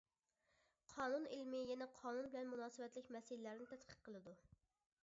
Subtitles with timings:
[0.93, 4.37] قانۇن ئىلمى يەنە قانۇن بىلەن مۇناسىۋەتلىك مەسىلىلەرنى تەتقىق قىلىدۇ.